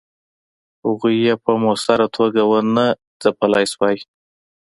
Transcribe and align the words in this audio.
هغوی 0.85 1.15
یې 1.25 1.33
په 1.43 1.51
موثره 1.61 2.07
توګه 2.17 2.41
ونه 2.51 2.85
ځپلای 3.21 3.65
سوای. 3.73 3.97